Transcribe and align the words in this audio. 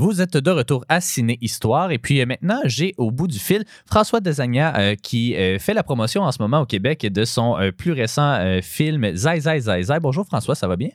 Vous 0.00 0.22
êtes 0.22 0.38
de 0.38 0.50
retour 0.50 0.82
à 0.88 1.02
Ciné 1.02 1.36
Histoire 1.42 1.90
et 1.90 1.98
puis 1.98 2.22
euh, 2.22 2.24
maintenant, 2.24 2.58
j'ai 2.64 2.94
au 2.96 3.10
bout 3.10 3.28
du 3.28 3.38
fil 3.38 3.66
François 3.84 4.20
Desagna 4.20 4.74
euh, 4.78 4.94
qui 4.94 5.36
euh, 5.36 5.58
fait 5.58 5.74
la 5.74 5.82
promotion 5.82 6.22
en 6.22 6.32
ce 6.32 6.40
moment 6.40 6.60
au 6.60 6.64
Québec 6.64 7.02
de 7.02 7.26
son 7.26 7.58
plus 7.76 7.92
récent 7.92 8.40
film 8.62 9.14
Zai 9.14 9.40
Zai 9.40 9.60
Zai 9.60 9.82
Zai. 9.82 10.00
Bonjour 10.00 10.24
François, 10.24 10.54
ça 10.54 10.66
va 10.66 10.76
bien? 10.76 10.88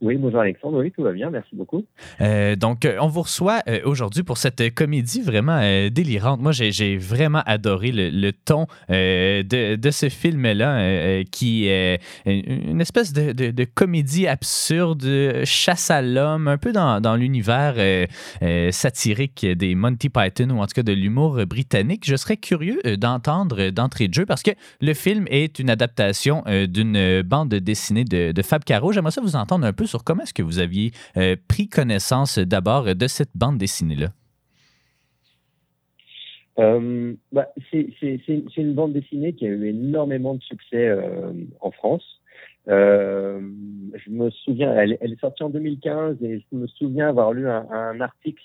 Oui, 0.00 0.16
bonjour 0.16 0.40
Alexandre. 0.40 0.78
Oui, 0.78 0.92
tout 0.92 1.02
va 1.02 1.10
bien. 1.10 1.28
Merci 1.28 1.56
beaucoup. 1.56 1.84
Euh, 2.20 2.54
donc, 2.54 2.84
euh, 2.84 2.98
on 3.00 3.08
vous 3.08 3.22
reçoit 3.22 3.62
euh, 3.66 3.80
aujourd'hui 3.84 4.22
pour 4.22 4.38
cette 4.38 4.72
comédie 4.72 5.22
vraiment 5.22 5.60
délirante. 5.90 6.40
Moi, 6.40 6.52
j'ai 6.52 6.96
vraiment 6.96 7.42
adoré 7.46 7.90
le, 7.92 8.30
ton 8.30 8.66
de, 8.88 9.90
ce 9.90 10.08
film-là, 10.08 11.24
qui 11.24 11.66
est 11.66 12.00
une 12.26 12.80
espèce 12.80 13.12
de, 13.12 13.64
comédie 13.64 14.28
absurde, 14.28 15.04
chasse 15.44 15.90
à 15.90 16.00
l'homme, 16.00 16.46
un 16.46 16.58
peu 16.58 16.72
dans, 16.72 17.16
l'univers 17.16 17.74
satirique 18.70 19.44
des 19.44 19.74
Monty 19.74 20.10
Python 20.10 20.50
ou 20.50 20.58
en 20.60 20.66
tout 20.66 20.74
cas 20.74 20.82
de 20.82 20.92
l'humour 20.92 21.44
britannique. 21.46 22.04
Je 22.06 22.16
serais 22.16 22.36
curieux 22.36 22.80
d'entendre 22.96 23.70
d'entrée 23.70 24.06
de 24.06 24.14
jeu 24.14 24.26
parce 24.26 24.42
que 24.42 24.52
le 24.80 24.94
film 24.94 25.24
est 25.28 25.58
une 25.58 25.70
adaptation 25.70 26.44
d'une 26.68 27.22
bande 27.22 27.54
dessinée 27.54 28.04
de, 28.04 28.30
de 28.32 28.42
Fab 28.42 28.62
Caro. 28.62 28.92
J'aimerais 28.92 29.10
ça 29.10 29.20
vous 29.20 29.36
entendre 29.36 29.66
un 29.66 29.72
peu 29.72 29.87
sur 29.88 30.04
comment 30.04 30.22
est-ce 30.22 30.34
que 30.34 30.42
vous 30.42 30.58
aviez 30.58 30.92
euh, 31.16 31.36
pris 31.48 31.68
connaissance 31.68 32.38
d'abord 32.38 32.94
de 32.94 33.06
cette 33.06 33.30
bande 33.34 33.58
dessinée-là? 33.58 34.08
Euh, 36.58 37.14
bah, 37.32 37.48
c'est 37.70 38.56
une 38.56 38.74
bande 38.74 38.92
dessinée 38.92 39.32
qui 39.32 39.46
a 39.46 39.48
eu 39.48 39.68
énormément 39.68 40.34
de 40.34 40.42
succès 40.42 40.88
euh, 40.88 41.32
en 41.60 41.70
France. 41.70 42.20
je 42.66 44.10
me 44.10 44.30
souviens, 44.30 44.74
elle, 44.74 44.98
est 45.00 45.20
sortie 45.20 45.42
en 45.42 45.50
2015 45.50 46.16
et 46.22 46.40
je 46.40 46.56
me 46.56 46.66
souviens 46.66 47.08
avoir 47.08 47.32
lu 47.32 47.48
un, 47.48 48.00
article, 48.00 48.42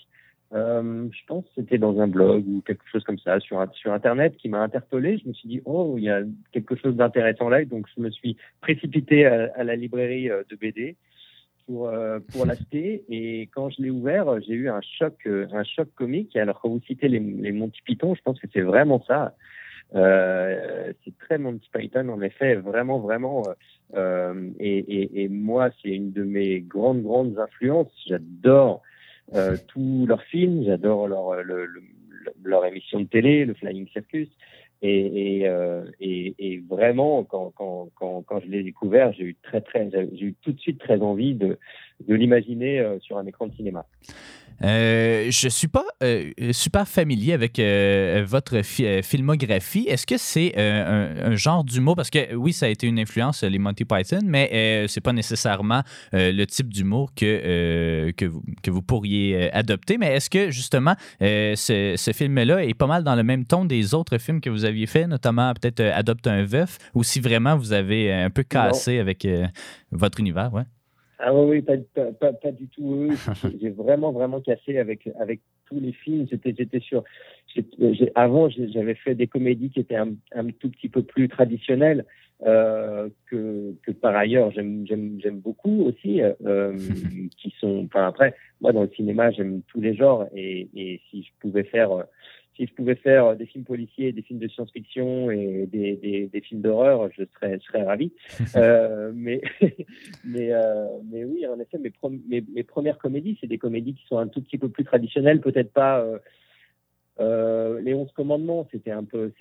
je 0.52 1.26
pense 1.26 1.44
que 1.44 1.50
c'était 1.56 1.78
dans 1.78 1.98
un 1.98 2.06
blog 2.06 2.44
ou 2.46 2.62
quelque 2.64 2.84
chose 2.90 3.02
comme 3.02 3.18
ça 3.18 3.40
sur, 3.40 3.58
Internet 3.86 4.36
qui 4.36 4.48
m'a 4.48 4.60
interpellé. 4.62 5.18
Je 5.18 5.28
me 5.28 5.34
suis 5.34 5.48
dit, 5.48 5.60
oh, 5.64 5.96
il 5.98 6.04
y 6.04 6.10
a 6.10 6.22
quelque 6.52 6.76
chose 6.76 6.94
d'intéressant 6.94 7.48
là. 7.48 7.64
Donc 7.64 7.86
je 7.96 8.00
me 8.00 8.10
suis 8.10 8.36
précipité 8.60 9.26
à 9.26 9.64
la 9.64 9.74
librairie 9.74 10.28
de 10.28 10.56
BD 10.56 10.96
pour 11.66 11.88
euh, 11.88 12.18
pour 12.32 12.46
l'acheter 12.46 13.04
et 13.08 13.48
quand 13.54 13.70
je 13.70 13.82
l'ai 13.82 13.90
ouvert, 13.90 14.40
j'ai 14.42 14.54
eu 14.54 14.68
un 14.68 14.80
choc 14.98 15.14
euh, 15.26 15.46
un 15.52 15.64
choc 15.64 15.88
comique. 15.94 16.36
Alors 16.36 16.60
quand 16.60 16.68
vous 16.68 16.80
citez 16.86 17.08
les, 17.08 17.20
Monty 17.20 17.80
Python, 17.84 18.14
je 18.14 18.22
pense 18.22 18.38
que 18.40 18.46
c'est 18.52 18.60
vraiment 18.60 19.02
ça. 19.06 19.34
Euh, 19.94 20.92
c'est 21.04 21.16
très 21.18 21.38
Monty 21.38 21.68
Python 21.72 22.08
en 22.08 22.20
effet, 22.20 22.56
vraiment 22.56 22.98
vraiment. 22.98 23.42
Euh, 23.94 24.50
et, 24.58 24.78
et, 24.78 25.22
et, 25.22 25.28
moi, 25.28 25.70
c'est 25.80 25.90
une 25.90 26.12
de 26.12 26.24
mes 26.24 26.60
grandes 26.60 27.02
grandes 27.02 27.38
influences. 27.38 27.92
J'adore 28.06 28.82
euh, 29.34 29.56
tous 29.68 30.06
leurs 30.06 30.22
films, 30.24 30.64
j'adore 30.64 31.06
leur 31.08 31.42
le, 31.42 31.68
leur 32.42 32.64
émission 32.66 33.00
de 33.00 33.06
télé, 33.06 33.44
le 33.44 33.54
Flying 33.54 33.88
Circus. 33.88 34.28
Et, 34.86 35.38
et, 35.38 35.48
euh, 35.48 35.82
et, 35.98 36.34
et, 36.38 36.58
vraiment, 36.58 37.24
quand, 37.24 37.54
quand, 37.56 37.88
quand, 37.94 38.22
quand 38.26 38.40
je 38.40 38.48
l'ai 38.48 38.62
découvert, 38.62 39.14
j'ai 39.14 39.24
eu 39.24 39.36
très, 39.42 39.62
très, 39.62 39.90
j'ai 39.90 40.26
eu 40.26 40.34
tout 40.42 40.52
de 40.52 40.60
suite 40.60 40.78
très 40.78 41.00
envie 41.00 41.34
de, 41.34 41.58
de 42.06 42.14
l'imaginer 42.14 42.80
euh, 42.80 42.98
sur 43.00 43.16
un 43.16 43.24
écran 43.24 43.46
de 43.46 43.54
cinéma. 43.54 43.86
Euh, 44.62 45.30
je 45.30 45.46
ne 45.46 45.50
suis 45.50 45.68
pas 45.68 45.84
euh, 46.02 46.30
super 46.52 46.86
familier 46.86 47.32
avec 47.32 47.58
euh, 47.58 48.24
votre 48.26 48.62
filmographie. 48.62 49.86
Est-ce 49.88 50.06
que 50.06 50.16
c'est 50.16 50.58
un, 50.58 51.34
genre 51.36 51.64
d'humour? 51.64 51.96
Parce 51.96 52.10
que 52.10 52.34
oui, 52.34 52.52
ça 52.52 52.66
a 52.66 52.68
été 52.68 52.86
une 52.86 52.98
influence, 52.98 53.42
les 53.42 53.58
Monty 53.58 53.84
Python, 53.84 54.20
mais 54.24 54.86
c'est 54.88 55.00
pas 55.00 55.12
nécessairement 55.12 55.82
le 56.12 56.44
type 56.44 56.72
d'humour 56.72 57.10
que, 57.14 58.12
que, 58.16 58.24
vous, 58.26 58.42
que 58.62 58.70
vous 58.70 58.82
pourriez 58.82 59.50
adopter. 59.52 59.98
Mais 59.98 60.14
est-ce 60.14 60.30
que 60.30 60.50
justement, 60.50 60.94
ce, 61.20 61.94
ce 61.96 62.12
film-là 62.12 62.64
est 62.64 62.74
pas 62.74 62.86
mal 62.86 63.04
dans 63.04 63.14
le 63.14 63.22
même 63.22 63.44
ton 63.44 63.64
des 63.64 63.94
autres 63.94 64.18
films 64.18 64.40
que 64.40 64.50
vous 64.50 64.64
aviez 64.64 64.86
fait, 64.86 65.06
notamment 65.06 65.52
peut-être 65.54 65.80
Adopte 65.80 66.26
un 66.26 66.44
veuf, 66.44 66.78
ou 66.94 67.02
si 67.02 67.20
vraiment 67.20 67.56
vous 67.56 67.72
avez 67.72 68.12
un 68.12 68.30
peu 68.30 68.42
cassé 68.42 68.98
avec 68.98 69.26
votre 69.90 70.20
univers? 70.20 70.52
Ouais? 70.52 70.64
Ah 71.18 71.34
oui, 71.34 71.62
pas, 71.62 71.76
pas, 72.12 72.32
pas, 72.32 72.52
du 72.52 72.68
tout. 72.68 73.08
J'ai 73.60 73.70
vraiment, 73.70 74.12
vraiment 74.12 74.40
cassé 74.40 74.78
avec, 74.78 75.08
avec 75.20 75.40
tous 75.66 75.80
les 75.80 75.92
films. 75.92 76.26
J'étais, 76.30 76.54
j'étais 76.56 76.80
sûr. 76.80 77.04
avant, 78.14 78.48
j'avais 78.48 78.94
fait 78.94 79.14
des 79.14 79.26
comédies 79.26 79.70
qui 79.70 79.80
étaient 79.80 79.96
un, 79.96 80.14
un 80.34 80.46
tout 80.48 80.70
petit 80.70 80.88
peu 80.88 81.02
plus 81.02 81.28
traditionnelles, 81.28 82.04
euh, 82.44 83.08
que, 83.26 83.74
que 83.82 83.92
par 83.92 84.16
ailleurs, 84.16 84.50
j'aime, 84.50 84.84
j'aime, 84.86 85.18
j'aime 85.22 85.38
beaucoup 85.38 85.84
aussi, 85.84 86.20
euh, 86.20 86.76
qui 87.38 87.54
sont, 87.60 87.84
enfin 87.86 88.08
après, 88.08 88.34
moi, 88.60 88.72
dans 88.72 88.82
le 88.82 88.90
cinéma, 88.96 89.30
j'aime 89.30 89.62
tous 89.68 89.80
les 89.80 89.94
genres 89.94 90.26
et, 90.34 90.68
et 90.74 91.00
si 91.10 91.22
je 91.22 91.30
pouvais 91.40 91.64
faire 91.64 92.04
si 92.56 92.66
je 92.66 92.74
pouvais 92.74 92.94
faire 92.94 93.36
des 93.36 93.46
films 93.46 93.64
policiers, 93.64 94.12
des 94.12 94.22
films 94.22 94.38
de 94.38 94.48
science-fiction 94.48 95.30
et 95.30 95.66
des, 95.70 95.96
des, 95.96 96.26
des 96.32 96.40
films 96.40 96.60
d'horreur, 96.60 97.10
je 97.16 97.24
serais, 97.34 97.58
je 97.58 97.64
serais 97.64 97.82
ravi. 97.82 98.12
euh, 98.56 99.12
mais, 99.14 99.40
mais, 100.24 100.52
euh, 100.52 100.86
mais 101.10 101.24
oui, 101.24 101.46
en 101.46 101.58
effet, 101.58 101.78
mes, 101.78 101.92
mes, 102.28 102.44
mes 102.54 102.62
premières 102.62 102.98
comédies, 102.98 103.36
c'est 103.40 103.46
des 103.46 103.58
comédies 103.58 103.94
qui 103.94 104.06
sont 104.06 104.18
un 104.18 104.28
tout 104.28 104.40
petit 104.40 104.58
peu 104.58 104.68
plus 104.68 104.84
traditionnelles, 104.84 105.40
peut-être 105.40 105.72
pas. 105.72 106.04
Euh, 107.20 107.80
les 107.80 107.94
onze 107.94 108.10
commandements, 108.10 108.66
c'était 108.72 108.90
un 108.90 109.04
peu, 109.04 109.32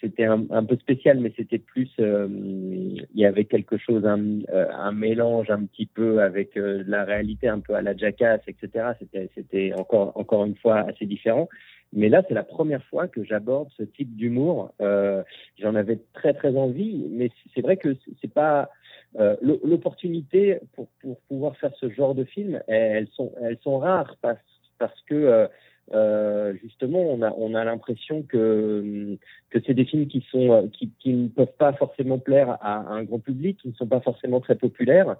c'était 0.00 0.24
un, 0.24 0.44
un, 0.50 0.62
peu 0.62 0.76
spécial, 0.76 1.20
mais 1.20 1.32
c'était 1.34 1.58
plus, 1.58 1.90
il 1.98 3.06
y 3.14 3.24
avait 3.24 3.46
quelque 3.46 3.78
chose, 3.78 4.04
un, 4.04 4.40
un, 4.52 4.92
mélange 4.92 5.50
un 5.50 5.64
petit 5.64 5.86
peu 5.86 6.20
avec 6.20 6.50
la 6.54 7.04
réalité, 7.04 7.48
un 7.48 7.60
peu 7.60 7.74
à 7.74 7.80
la 7.80 7.96
Jackass, 7.96 8.42
etc. 8.46 8.92
C'était, 8.98 9.30
c'était 9.34 9.72
encore, 9.74 10.12
encore 10.16 10.44
une 10.44 10.56
fois 10.56 10.80
assez 10.80 11.06
différent. 11.06 11.48
Mais 11.94 12.08
là, 12.08 12.22
c'est 12.28 12.34
la 12.34 12.42
première 12.42 12.84
fois 12.84 13.08
que 13.08 13.24
j'aborde 13.24 13.68
ce 13.76 13.84
type 13.84 14.14
d'humour. 14.16 14.72
Euh, 14.80 15.22
J'en 15.58 15.74
avais 15.74 16.00
très 16.12 16.34
très 16.34 16.54
envie, 16.56 17.06
mais 17.10 17.30
c'est 17.54 17.62
vrai 17.62 17.76
que 17.76 17.96
c'est 18.20 18.32
pas 18.32 18.68
euh, 19.18 19.36
l'opportunité 19.42 20.58
pour, 20.74 20.88
pour 21.00 21.20
pouvoir 21.28 21.56
faire 21.56 21.72
ce 21.80 21.88
genre 21.88 22.14
de 22.14 22.24
film. 22.24 22.60
Elles 22.66 23.08
sont 23.08 23.32
elles 23.40 23.58
sont 23.62 23.78
rares 23.78 24.16
parce 24.20 24.38
parce 24.78 25.00
que 25.02 25.48
euh, 25.92 26.24
euh 26.34 26.54
justement, 26.62 27.00
on 27.00 27.22
a, 27.22 27.32
on 27.36 27.54
a 27.54 27.64
l'impression 27.64 28.22
que, 28.22 29.16
que 29.50 29.58
c'est 29.66 29.74
des 29.74 29.84
films 29.84 30.06
qui, 30.06 30.24
sont, 30.30 30.68
qui, 30.72 30.90
qui 31.00 31.12
ne 31.12 31.28
peuvent 31.28 31.56
pas 31.58 31.72
forcément 31.72 32.18
plaire 32.18 32.58
à 32.60 32.78
un 32.92 33.02
grand 33.04 33.18
public, 33.18 33.58
qui 33.60 33.68
ne 33.68 33.74
sont 33.74 33.86
pas 33.86 34.00
forcément 34.00 34.40
très 34.40 34.56
populaires. 34.56 35.16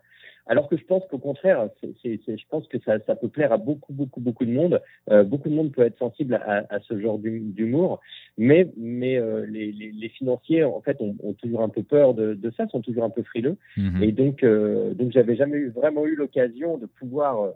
Alors 0.46 0.68
que 0.68 0.76
je 0.76 0.84
pense 0.84 1.02
qu'au 1.10 1.18
contraire, 1.18 1.68
c'est, 2.02 2.20
je 2.26 2.44
pense 2.50 2.68
que 2.68 2.78
ça, 2.80 2.98
ça, 3.06 3.16
peut 3.16 3.28
plaire 3.28 3.52
à 3.52 3.56
beaucoup, 3.56 3.94
beaucoup, 3.94 4.20
beaucoup 4.20 4.44
de 4.44 4.52
monde. 4.52 4.80
Euh, 5.10 5.24
beaucoup 5.24 5.48
de 5.48 5.54
monde 5.54 5.72
peut 5.72 5.82
être 5.82 5.98
sensible 5.98 6.34
à, 6.34 6.66
à 6.68 6.80
ce 6.80 7.00
genre 7.00 7.18
d'humour, 7.18 8.00
mais, 8.36 8.68
mais 8.76 9.16
euh, 9.16 9.46
les, 9.46 9.72
les, 9.72 9.90
les, 9.90 10.08
financiers, 10.10 10.62
en 10.62 10.82
fait, 10.82 11.00
ont, 11.00 11.16
ont, 11.22 11.32
toujours 11.32 11.62
un 11.62 11.70
peu 11.70 11.82
peur 11.82 12.12
de, 12.12 12.34
de, 12.34 12.50
ça, 12.56 12.66
sont 12.68 12.82
toujours 12.82 13.04
un 13.04 13.10
peu 13.10 13.22
frileux. 13.22 13.56
Mm-hmm. 13.78 14.02
Et 14.02 14.12
donc, 14.12 14.42
euh, 14.42 14.92
donc, 14.92 15.12
j'avais 15.12 15.36
jamais 15.36 15.56
eu, 15.56 15.70
vraiment 15.70 16.04
eu 16.04 16.14
l'occasion 16.14 16.76
de 16.76 16.86
pouvoir, 16.86 17.40
euh, 17.40 17.50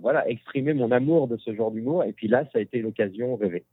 voilà, 0.00 0.28
exprimer 0.28 0.74
mon 0.74 0.90
amour 0.90 1.28
de 1.28 1.36
ce 1.36 1.54
genre 1.54 1.70
d'humour. 1.70 2.04
Et 2.04 2.12
puis 2.12 2.28
là, 2.28 2.44
ça 2.52 2.58
a 2.58 2.60
été 2.60 2.80
l'occasion 2.80 3.36
rêvée. 3.36 3.64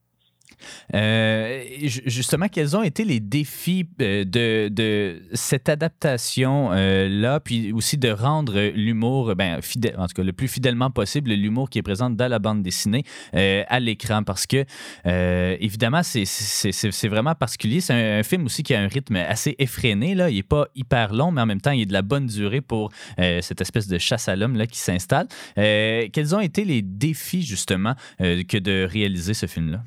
Euh, 0.93 1.63
justement, 2.05 2.47
quels 2.47 2.75
ont 2.75 2.83
été 2.83 3.03
les 3.03 3.19
défis 3.19 3.87
euh, 4.01 4.23
de, 4.25 5.21
cette 5.33 5.69
adaptation-là, 5.69 7.39
puis 7.39 7.71
aussi 7.71 7.97
de 7.97 8.09
rendre 8.09 8.71
l'humour, 8.75 9.35
ben, 9.35 9.59
en 9.97 10.07
tout 10.07 10.13
cas 10.15 10.23
le 10.23 10.33
plus 10.33 10.47
fidèlement 10.47 10.91
possible, 10.91 11.31
l'humour 11.31 11.69
qui 11.69 11.79
est 11.79 11.83
présent 11.83 12.09
dans 12.09 12.27
la 12.27 12.39
bande 12.39 12.61
dessinée 12.61 13.03
euh, 13.35 13.63
à 13.67 13.79
l'écran, 13.79 14.23
parce 14.23 14.45
que 14.45 14.65
évidemment, 15.05 16.01
c'est 16.03 17.07
vraiment 17.07 17.35
particulier. 17.35 17.81
C'est 17.81 18.19
un, 18.19 18.23
film 18.23 18.45
aussi 18.45 18.63
qui 18.63 18.73
a 18.73 18.81
un 18.81 18.87
rythme 18.87 19.17
assez 19.17 19.55
effréné. 19.59 20.15
Là. 20.15 20.29
Il 20.29 20.35
n'est 20.37 20.43
pas 20.43 20.67
hyper 20.75 21.13
long, 21.13 21.31
mais 21.31 21.41
en 21.41 21.45
même 21.45 21.61
temps, 21.61 21.71
il 21.71 21.81
est 21.81 21.85
de 21.85 21.93
la 21.93 22.01
bonne 22.01 22.27
durée 22.27 22.61
pour 22.61 22.91
cette 23.17 23.61
espèce 23.61 23.87
de 23.87 23.97
chasse 23.97 24.27
à 24.27 24.35
l'homme 24.35 24.57
qui 24.67 24.79
s'installe. 24.79 25.27
quels 25.55 26.35
ont 26.35 26.39
été 26.39 26.63
les 26.65 26.81
défis, 26.81 27.43
justement, 27.43 27.95
que 28.19 28.57
de 28.57 28.87
réaliser 28.89 29.33
ce 29.33 29.45
film-là? 29.45 29.83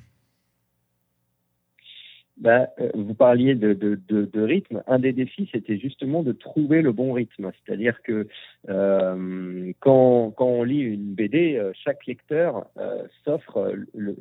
Bah, 2.39 2.69
euh, 2.79 2.91
vous 2.95 3.15
parliez 3.15 3.55
de, 3.55 3.73
de, 3.73 3.99
de, 4.09 4.27
de, 4.31 4.43
rythme. 4.43 4.83
Un 4.87 4.99
des 4.99 5.13
défis, 5.13 5.49
c'était 5.53 5.79
justement 5.79 6.23
de 6.23 6.33
trouver 6.33 6.83
le 6.83 6.93
bon 6.93 7.13
rythme. 7.13 7.51
C'est-à-dire 7.65 8.03
que 8.03 8.29
euh, 8.69 9.73
quand, 9.81 10.33
quand 10.37 10.47
on 10.47 10.63
lit 10.63 10.81
une 10.81 11.15
BD, 11.15 11.57
euh, 11.57 11.73
chaque 11.85 12.05
lecteur 12.07 12.67
euh, 12.77 13.05
s'offre 13.25 13.73
le, 13.95 14.17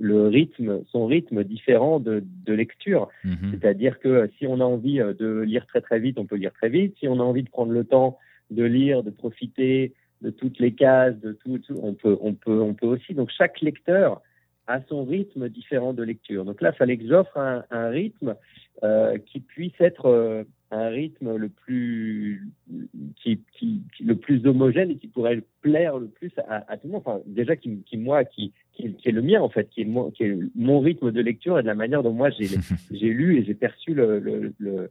le, 0.00 0.26
rythme, 0.26 0.82
son 0.90 1.06
rythme 1.06 1.44
différent 1.44 2.00
de, 2.00 2.24
de 2.44 2.52
lecture. 2.52 3.08
Mhm. 3.24 3.52
C'est-à-dire 3.52 4.00
que 4.00 4.28
si 4.38 4.48
on 4.48 4.60
a 4.60 4.64
envie 4.64 4.98
de 4.98 5.40
lire 5.40 5.66
très 5.66 5.80
très 5.80 6.00
vite, 6.00 6.18
on 6.18 6.26
peut 6.26 6.36
lire 6.36 6.52
très 6.52 6.70
vite. 6.70 6.96
Si 6.98 7.06
on 7.06 7.20
a 7.20 7.22
envie 7.22 7.44
de 7.44 7.50
prendre 7.50 7.72
le 7.72 7.84
temps 7.84 8.18
de 8.50 8.64
lire, 8.64 9.04
de 9.04 9.10
profiter 9.10 9.94
de 10.22 10.30
toutes 10.30 10.58
les 10.58 10.72
cases, 10.72 11.16
de 11.20 11.32
tout, 11.32 11.58
tout 11.58 11.78
on 11.82 11.94
peut, 11.94 12.18
on 12.20 12.34
peut, 12.34 12.60
on 12.60 12.74
peut 12.74 12.86
aussi. 12.86 13.14
Donc 13.14 13.30
chaque 13.30 13.60
lecteur 13.60 14.20
à 14.66 14.80
son 14.88 15.04
rythme 15.04 15.48
différent 15.48 15.92
de 15.92 16.02
lecture. 16.02 16.44
Donc 16.44 16.60
là, 16.60 16.70
il 16.72 16.76
fallait 16.76 16.96
que 16.96 17.06
j'offre 17.06 17.36
un, 17.36 17.64
un, 17.70 17.88
rythme 17.88 18.36
euh, 18.82 19.18
qui 19.18 19.40
puisse 19.40 19.78
être 19.80 20.06
euh, 20.06 20.44
un 20.70 20.88
rythme 20.88 21.36
le 21.36 21.48
plus 21.48 22.46
qui, 23.16 23.40
qui, 23.52 23.82
le 24.00 24.14
plus 24.14 24.46
homogène 24.46 24.90
et 24.90 24.96
qui 24.96 25.08
pourrait 25.08 25.42
plaire 25.60 25.98
le 25.98 26.06
plus 26.06 26.30
à, 26.48 26.76
tout 26.76 26.86
le 26.86 26.92
monde. 26.92 27.02
Enfin, 27.04 27.20
déjà 27.26 27.56
qui, 27.56 27.82
qui 27.82 27.96
moi 27.96 28.24
qui, 28.24 28.52
qui, 28.72 28.96
est 29.04 29.10
le 29.10 29.22
mien 29.22 29.40
en 29.40 29.48
fait, 29.48 29.68
qui 29.68 29.82
est, 29.82 29.86
mon, 29.86 30.10
qui 30.10 30.22
est 30.22 30.38
mon 30.54 30.80
rythme 30.80 31.10
de 31.10 31.20
lecture 31.20 31.58
et 31.58 31.62
de 31.62 31.66
la 31.66 31.74
manière 31.74 32.02
dont 32.02 32.12
moi 32.12 32.30
j'ai 32.30 32.46
j'ai 32.92 33.08
lu 33.08 33.38
et 33.38 33.44
j'ai 33.44 33.54
perçu 33.54 33.92
le, 33.92 34.20
le, 34.20 34.54
le 34.58 34.90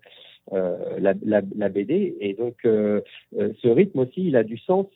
euh, 0.52 1.00
la, 1.00 1.14
la, 1.24 1.42
la, 1.56 1.70
BD. 1.70 2.18
Et 2.20 2.34
donc 2.34 2.58
ce 2.64 3.68
rythme 3.68 4.00
aussi, 4.00 4.28
il 4.28 4.36
a 4.36 4.44
du 4.44 4.58
sens 4.58 4.88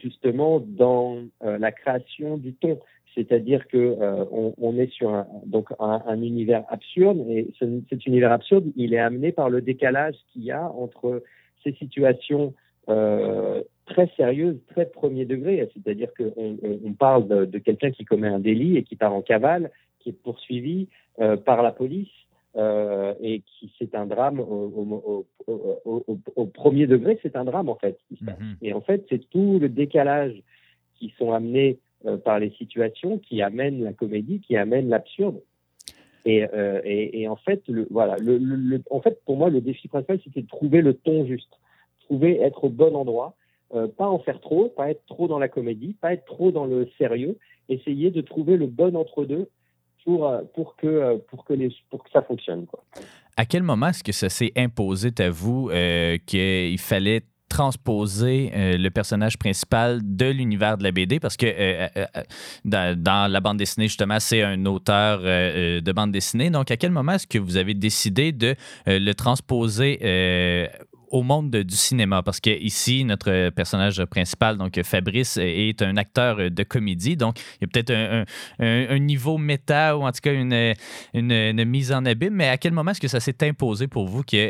justement 0.00 0.60
dans 0.60 1.18
la 1.42 1.72
création 1.72 2.36
du 2.36 2.54
ton 2.54 2.78
c'est-à-dire 3.14 3.66
que 3.68 3.76
euh, 3.76 4.24
on, 4.30 4.54
on, 4.58 4.76
est 4.76 4.90
sur 4.90 5.10
un, 5.10 5.26
donc 5.46 5.68
un, 5.78 6.02
un, 6.06 6.22
univers 6.22 6.64
absurde 6.68 7.24
et 7.28 7.48
cet 7.88 8.06
univers 8.06 8.32
absurde, 8.32 8.64
il 8.76 8.92
est 8.92 8.98
amené 8.98 9.30
par 9.32 9.50
le 9.50 9.60
décalage 9.60 10.16
qu'il 10.32 10.42
y 10.42 10.50
a 10.50 10.68
entre 10.70 11.22
ces 11.62 11.72
situations 11.72 12.54
euh, 12.88 13.62
très 13.86 14.10
sérieuses, 14.16 14.58
très 14.68 14.86
premier 14.86 15.24
degré, 15.24 15.68
c'est-à-dire 15.74 16.08
qu'on 16.14 16.58
on 16.84 16.92
parle 16.92 17.28
de, 17.28 17.44
de 17.44 17.58
quelqu'un 17.58 17.90
qui 17.90 18.04
commet 18.04 18.28
un 18.28 18.40
délit 18.40 18.76
et 18.76 18.82
qui 18.82 18.96
part 18.96 19.14
en 19.14 19.22
cavale, 19.22 19.70
qui 20.00 20.10
est 20.10 20.22
poursuivi 20.22 20.88
euh, 21.20 21.36
par 21.36 21.62
la 21.62 21.72
police. 21.72 22.10
Et 23.20 23.42
qui 23.44 23.74
c'est 23.80 23.96
un 23.96 24.06
drame 24.06 24.38
au, 24.38 25.26
au, 25.48 25.66
au, 25.84 26.06
au, 26.36 26.46
premier 26.46 26.86
degré, 26.86 27.18
c'est 27.20 27.34
un 27.34 27.44
drame 27.44 27.68
en 27.68 27.74
fait. 27.74 27.98
Mm-hmm. 28.12 28.56
Et 28.62 28.72
en 28.72 28.80
fait, 28.80 29.04
c'est 29.10 29.28
tout 29.28 29.58
le 29.60 29.68
décalage 29.68 30.40
qui 30.94 31.12
sont 31.18 31.32
amenés 31.32 31.80
par 32.24 32.38
les 32.38 32.50
situations 32.50 33.18
qui 33.18 33.42
amènent 33.42 33.82
la 33.82 33.92
comédie, 33.92 34.40
qui 34.40 34.56
amènent 34.56 34.88
l'absurde. 34.88 35.40
Et, 36.26 36.44
euh, 36.54 37.28
en 37.28 37.36
fait, 37.36 37.62
voilà, 37.90 38.16
en 38.90 39.00
fait, 39.00 39.22
pour 39.24 39.36
moi, 39.36 39.50
le 39.50 39.60
défi 39.60 39.88
principal, 39.88 40.20
c'était 40.24 40.42
de 40.42 40.46
trouver 40.46 40.80
le 40.80 40.94
ton 40.94 41.26
juste, 41.26 41.52
trouver 42.06 42.40
être 42.40 42.64
au 42.64 42.68
bon 42.70 42.94
endroit, 42.96 43.36
euh, 43.74 43.88
pas 43.88 44.06
en 44.06 44.18
faire 44.18 44.40
trop, 44.40 44.68
pas 44.68 44.90
être 44.90 45.04
trop 45.06 45.28
dans 45.28 45.38
la 45.38 45.48
comédie, 45.48 45.96
pas 46.00 46.12
être 46.12 46.24
trop 46.24 46.50
dans 46.50 46.64
le 46.64 46.88
sérieux, 46.96 47.38
essayer 47.68 48.10
de 48.10 48.20
trouver 48.20 48.56
le 48.56 48.66
bon 48.66 48.96
entre 48.96 49.24
deux 49.24 49.48
pour 50.04 50.28
euh, 50.28 50.42
pour 50.54 50.76
que 50.76 51.16
pour 51.28 51.44
que 51.44 51.54
pour 51.90 52.04
que 52.04 52.10
ça 52.10 52.22
fonctionne. 52.22 52.66
À 53.36 53.46
quel 53.46 53.62
moment 53.62 53.88
est-ce 53.88 54.04
que 54.04 54.12
ça 54.12 54.28
s'est 54.28 54.52
imposé 54.56 55.10
à 55.18 55.30
vous 55.30 55.70
euh, 55.70 56.18
qu'il 56.24 56.78
fallait 56.78 57.22
transposer 57.54 58.50
euh, 58.52 58.76
le 58.76 58.90
personnage 58.90 59.38
principal 59.38 60.00
de 60.02 60.26
l'univers 60.26 60.76
de 60.76 60.82
la 60.82 60.90
BD 60.90 61.20
parce 61.20 61.36
que 61.36 61.46
euh, 61.46 61.86
euh, 61.96 62.04
dans, 62.64 63.30
la 63.30 63.40
bande 63.40 63.58
dessinée, 63.58 63.86
justement, 63.86 64.18
c'est 64.18 64.42
un 64.42 64.66
auteur 64.66 65.20
de 65.20 65.92
bande 65.92 66.10
dessinée. 66.10 66.50
Donc, 66.50 66.72
à 66.72 66.76
quel 66.76 66.90
moment 66.90 67.12
est-ce 67.12 67.28
que 67.28 67.38
vous 67.38 67.56
avez 67.56 67.74
décidé 67.74 68.32
de 68.32 68.56
le 68.86 69.12
transposer 69.12 70.00
au 71.10 71.22
monde 71.22 71.50
du 71.50 71.76
cinéma? 71.76 72.24
Parce 72.24 72.40
que 72.40 72.50
ici 72.50 73.04
notre 73.04 73.50
personnage 73.50 74.04
principal 74.06 74.56
donc 74.56 74.80
Fabrice 74.82 75.38
est 75.40 75.80
un 75.80 75.96
acteur 75.96 76.50
de 76.50 76.62
comédie. 76.64 77.16
Donc 77.16 77.38
il 77.38 77.62
y 77.62 77.64
a 77.64 77.68
peut-être 77.68 78.26
un, 78.58 78.98
niveau 78.98 79.38
méta 79.38 79.96
ou 79.96 80.02
en 80.02 80.10
tout 80.10 80.20
cas 80.22 80.32
une, 80.32 80.74
une, 81.12 81.64
mise 81.64 81.92
en 81.92 82.04
abîme. 82.04 82.34
Mais 82.34 82.48
à 82.48 82.58
quel 82.58 82.72
moment 82.72 82.90
est-ce 82.90 83.00
que 83.00 83.08
ça 83.08 83.20
s'est 83.20 83.42
imposé 83.42 83.86
pour 83.86 84.08
vous 84.08 84.22
qu'il 84.22 84.40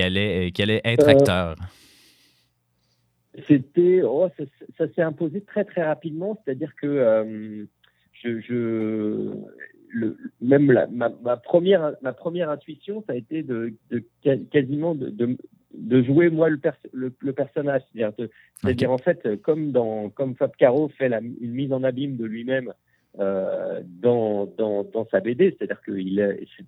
allait, 0.00 0.52
qu'il 0.52 0.62
allait 0.62 0.82
être 0.84 1.08
acteur? 1.08 1.56
C'était, 3.46 4.02
oh, 4.02 4.28
ça, 4.78 4.86
s'est 4.94 5.02
imposé 5.02 5.40
très 5.42 5.64
très 5.64 5.82
rapidement, 5.82 6.40
c'est-à-dire 6.44 6.74
que 6.80 6.86
euh, 6.86 7.64
je, 8.12 8.40
je 8.40 9.30
le, 9.88 10.16
même 10.40 10.72
la, 10.72 10.86
ma, 10.86 11.10
ma, 11.22 11.36
première 11.36 11.94
ma 12.02 12.12
première 12.12 12.50
intuition, 12.50 13.02
ça 13.06 13.12
a 13.12 13.16
été 13.16 13.42
de, 13.42 13.74
de 13.90 14.04
quasiment 14.50 14.94
de, 14.94 15.10
de, 15.10 15.36
de, 15.74 16.02
jouer 16.02 16.30
moi 16.30 16.48
le, 16.48 16.58
le, 16.92 17.14
le 17.18 17.32
personnage, 17.32 17.82
c'est-à-dire 17.94 18.90
en 18.90 18.98
fait 18.98 19.40
comme 19.42 19.72
dans 19.72 20.08
comme 20.10 20.34
Fab 20.34 20.54
Caro 20.56 20.88
fait 20.88 21.08
la, 21.08 21.20
une 21.20 21.52
mise 21.52 21.72
en 21.72 21.82
abîme 21.82 22.16
de 22.16 22.24
lui-même 22.24 22.72
euh, 23.18 23.80
dans, 23.84 24.46
dans, 24.58 24.84
dans 24.84 25.06
sa 25.10 25.20
BD, 25.20 25.56
c'est-à-dire 25.56 25.80
que 25.80 25.92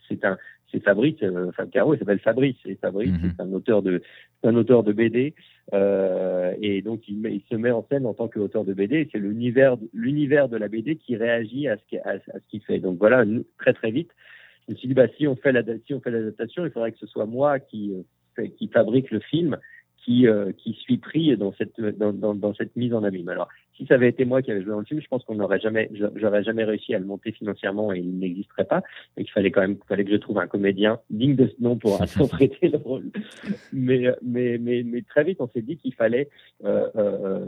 c'est 0.09 0.25
un 0.25 0.39
c'est 0.71 0.83
Fabrice, 0.83 1.17
euh, 1.23 1.51
Fab 1.53 1.71
Caro, 1.71 1.95
il 1.95 1.99
s'appelle 1.99 2.19
Fabrice, 2.19 2.57
et 2.67 2.75
Fabrice 2.77 3.11
mm-hmm. 3.11 3.33
c'est 3.37 3.43
un 3.43 3.53
auteur 3.53 3.83
de 3.83 4.03
un 4.43 4.55
auteur 4.55 4.83
de 4.83 4.93
BD 4.93 5.35
euh, 5.73 6.55
et 6.61 6.83
donc 6.83 7.09
il, 7.09 7.25
il, 7.27 7.43
se 7.51 7.55
met 7.55 7.71
en 7.71 7.87
scène 7.91 8.07
en 8.07 8.15
tant 8.15 8.29
qu'auteur 8.29 8.65
de 8.65 8.73
BD. 8.73 9.09
C'est 9.13 9.19
l'univers, 9.19 9.77
l'univers 9.93 10.49
de 10.49 10.57
la 10.57 10.69
BD 10.69 10.97
qui 10.97 11.17
réagit 11.17 11.69
à 11.69 11.77
ce 11.77 11.83
qu'il, 11.89 11.99
à, 12.05 12.19
ce 12.19 12.49
qu'il 12.49 12.63
fait. 12.63 12.79
Donc 12.79 12.99
voilà, 12.99 13.25
très 13.59 13.73
très 13.73 13.91
vite, 13.91 14.11
je 14.67 14.73
me 14.73 14.79
suis 14.79 14.89
dit 14.89 14.95
bah 14.95 15.09
si 15.17 15.27
on 15.27 15.37
fait 15.37 15.53
la, 15.53 15.63
si 15.87 15.95
on 15.95 16.01
fait 16.01 16.11
l'adaptation, 16.11 16.65
il 16.65 16.71
faudrait 16.71 16.93
que 16.93 16.99
ce 16.99 17.07
soit 17.07 17.27
moi 17.27 17.59
qui 17.59 17.95
euh, 18.39 18.47
qui 18.57 18.69
fabrique 18.69 19.11
le 19.11 19.21
film, 19.21 19.59
qui 19.97 20.27
qui 20.57 20.73
suis 20.75 20.99
pris 20.99 21.37
dans 21.37 21.53
cette 21.53 21.79
dans, 21.81 22.13
dans, 22.13 22.35
dans 22.35 22.55
cette 22.55 22.75
mise 22.77 22.95
en 22.95 23.05
abîme. 23.05 23.29
Alors 23.29 23.49
si 23.79 23.87
ça 23.87 23.95
avait 23.95 24.09
été 24.09 24.25
moi 24.25 24.43
qui 24.43 24.51
avais 24.51 24.61
joué 24.61 24.73
dans 24.73 24.81
le 24.81 24.85
film, 24.85 25.01
je 25.01 25.07
pense 25.07 25.25
qu'on 25.25 25.37
n'aurait 25.37 25.61
jamais, 25.61 25.89
j'aurais 26.17 26.43
jamais 26.43 26.65
réussi 26.65 26.95
à 26.95 26.99
le 26.99 27.05
monter 27.07 27.33
financièrement 27.33 27.93
et 27.93 28.01
il 28.01 28.19
n'existerait 28.19 28.65
pas. 28.65 28.83
Donc 29.17 29.27
il 29.27 29.31
fallait 29.31 29.53
quand 29.53 29.61
même, 29.61 29.77
fallait 29.89 30.05
que 30.05 30.11
je 30.11 30.17
trouve 30.17 30.39
un 30.39 30.49
comédien 30.49 30.99
digne 31.11 31.37
de 31.37 31.47
ce 31.47 31.63
nom 31.63 31.77
pour 31.77 32.03
interpréter 32.03 32.69
le 32.69 32.79
rôle. 32.79 33.11
Mais, 33.73 34.09
mais, 34.21 34.59
mais, 34.59 34.83
mais 34.83 35.03
très 35.03 35.25
vite, 35.25 35.39
on 35.41 35.49
s'est 35.49 35.63
dit 35.63 35.77
qu'il 35.77 35.95
fallait, 35.95 36.29
euh, 36.65 36.89
euh, 36.97 37.47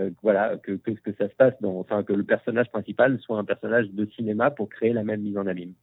euh, 0.00 0.10
voilà, 0.22 0.56
que, 0.62 0.72
que, 0.72 0.92
que 0.92 1.12
ça 1.18 1.28
se 1.28 1.34
passe 1.34 1.54
dans, 1.60 1.78
enfin, 1.78 2.02
que 2.02 2.14
le 2.14 2.24
personnage 2.24 2.70
principal 2.70 3.18
soit 3.20 3.38
un 3.38 3.44
personnage 3.44 3.90
de 3.90 4.08
cinéma 4.16 4.50
pour 4.50 4.70
créer 4.70 4.94
la 4.94 5.04
même 5.04 5.20
mise 5.20 5.36
en 5.36 5.46
abîme. 5.46 5.74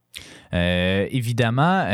Évidemment, 0.52 1.84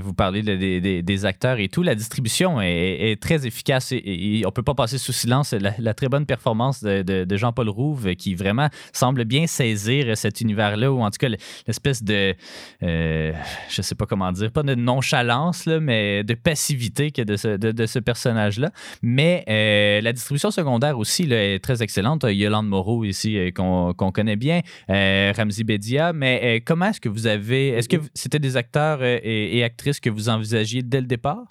vous 0.00 0.14
parlez 0.14 0.42
des, 0.42 1.02
des, 1.02 1.24
acteurs 1.24 1.58
et 1.58 1.68
tout. 1.68 1.82
La 1.82 1.94
distribution 1.94 2.60
est, 2.60 3.10
est 3.12 3.22
très 3.22 3.46
efficace 3.46 3.92
et, 3.92 4.42
on 4.46 4.50
peut 4.50 4.62
pas 4.62 4.74
passer 4.74 4.98
sous 4.98 5.12
silence 5.12 5.52
la, 5.52 5.72
la 5.78 5.94
très 5.94 6.08
bonne 6.08 6.26
performance 6.26 6.82
de 6.82 6.93
de, 7.02 7.36
Jean-Paul 7.36 7.68
Rouve 7.68 8.14
qui 8.14 8.34
vraiment 8.34 8.68
semble 8.92 9.24
bien 9.24 9.46
saisir 9.46 10.16
cet 10.16 10.40
univers-là, 10.40 10.92
ou 10.92 11.00
en 11.00 11.10
tout 11.10 11.18
cas 11.18 11.28
l'espèce 11.28 12.02
de, 12.02 12.34
euh, 12.82 13.32
je 13.68 13.82
sais 13.82 13.94
pas 13.94 14.06
comment 14.06 14.30
dire, 14.32 14.52
pas 14.52 14.62
de 14.62 14.74
nonchalance, 14.74 15.66
là, 15.66 15.80
mais 15.80 16.24
de 16.24 16.34
passivité 16.34 17.10
que 17.10 17.22
de 17.22 17.36
ce, 17.36 17.56
de, 17.56 17.86
ce 17.86 17.98
personnage-là. 17.98 18.70
Mais 19.02 19.44
euh, 19.48 20.00
la 20.00 20.12
distribution 20.12 20.50
secondaire 20.50 20.98
aussi 20.98 21.26
là, 21.26 21.54
est 21.54 21.58
très 21.58 21.82
excellente. 21.82 22.24
Yolande 22.28 22.68
Moreau 22.68 23.04
ici, 23.04 23.38
euh, 23.38 23.50
qu'on 23.50 24.12
connaît 24.12 24.36
bien, 24.36 24.60
euh, 24.90 25.32
Ramzi 25.36 25.64
Bedia, 25.64 26.12
mais 26.12 26.62
comment 26.64 26.86
est-ce 26.86 27.00
que 27.00 27.08
vous 27.08 27.26
avez, 27.26 27.68
est-ce 27.68 27.88
que 27.88 27.96
c'était 28.14 28.38
des 28.38 28.56
acteurs 28.56 29.02
et, 29.02 29.62
actrices 29.64 30.00
que 30.00 30.10
vous 30.10 30.28
envisagiez 30.28 30.82
dès 30.82 31.00
le 31.00 31.06
départ? 31.06 31.44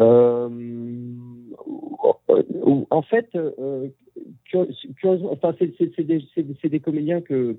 Euh, 0.00 0.48
en 2.90 3.02
fait, 3.02 3.28
euh, 3.34 3.88
enfin, 4.54 5.54
c'est 5.58 6.68
des, 6.68 6.80
comédiens 6.80 7.20
que, 7.20 7.56